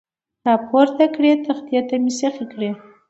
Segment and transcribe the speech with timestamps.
[0.45, 2.69] را پورته کړې، تختې ته مې سیخې کړې.